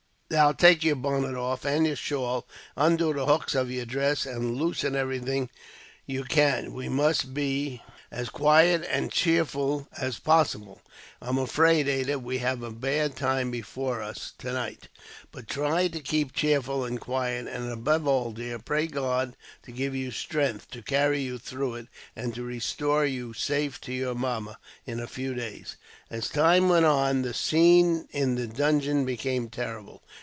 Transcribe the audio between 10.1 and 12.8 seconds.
possible. I'm afraid, Ada, we have a